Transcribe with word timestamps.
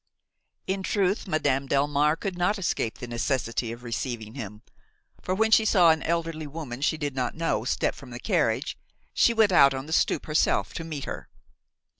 In 0.65 0.81
truth 0.81 1.27
Madame 1.27 1.67
Delmare 1.67 2.19
could 2.19 2.35
not 2.35 2.57
escape 2.57 2.97
the 2.97 3.05
necessity 3.07 3.71
of 3.71 3.83
receiving 3.83 4.33
him, 4.33 4.63
for 5.21 5.35
when 5.35 5.51
she 5.51 5.63
saw 5.63 5.91
an 5.91 6.01
elderly 6.01 6.47
woman 6.47 6.81
she 6.81 6.97
did 6.97 7.13
not 7.15 7.35
know 7.35 7.65
step 7.65 7.93
from 7.93 8.09
the 8.09 8.19
carriage, 8.19 8.79
she 9.13 9.31
went 9.31 9.51
out 9.51 9.75
on 9.75 9.85
the 9.85 9.93
stoop 9.93 10.25
herself 10.25 10.73
to 10.73 10.83
meet 10.83 11.05
her. 11.05 11.29